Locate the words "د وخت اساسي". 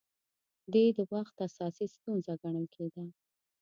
0.97-1.85